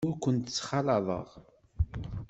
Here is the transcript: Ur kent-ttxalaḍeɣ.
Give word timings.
Ur 0.09 0.15
kent-ttxalaḍeɣ. 0.23 1.27